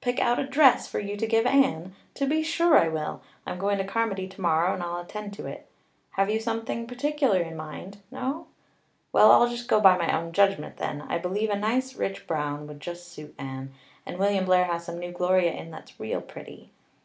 "Pick 0.00 0.20
out 0.20 0.38
a 0.38 0.46
dress 0.46 0.86
for 0.86 1.00
you 1.00 1.16
to 1.16 1.26
give 1.26 1.46
Anne? 1.46 1.96
To 2.14 2.26
be 2.28 2.44
sure 2.44 2.78
I 2.78 2.86
will. 2.86 3.22
I'm 3.44 3.58
going 3.58 3.76
to 3.78 3.84
Carmody 3.84 4.28
tomorrow 4.28 4.72
and 4.72 4.80
I'll 4.80 5.00
attend 5.00 5.32
to 5.32 5.46
it. 5.48 5.66
Have 6.12 6.30
you 6.30 6.38
something 6.38 6.86
particular 6.86 7.40
in 7.40 7.56
mind? 7.56 7.98
No? 8.08 8.46
Well, 9.12 9.32
I'll 9.32 9.48
just 9.48 9.66
go 9.66 9.80
by 9.80 9.98
my 9.98 10.16
own 10.16 10.30
judgment 10.30 10.76
then. 10.76 11.02
I 11.02 11.18
believe 11.18 11.50
a 11.50 11.56
nice 11.58 11.96
rich 11.96 12.28
brown 12.28 12.68
would 12.68 12.78
just 12.78 13.08
suit 13.10 13.34
Anne, 13.36 13.74
and 14.06 14.16
William 14.20 14.44
Blair 14.44 14.66
has 14.66 14.84
some 14.84 15.00
new 15.00 15.10
gloria 15.10 15.50
in 15.50 15.72
that's 15.72 15.98
real 15.98 16.20
pretty. 16.20 16.70